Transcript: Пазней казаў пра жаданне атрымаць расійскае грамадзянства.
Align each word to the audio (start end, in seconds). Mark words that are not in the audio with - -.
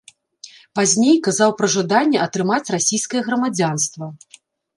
Пазней 0.77 1.17
казаў 1.27 1.49
пра 1.59 1.69
жаданне 1.75 2.19
атрымаць 2.27 2.71
расійскае 2.77 3.21
грамадзянства. 3.29 4.05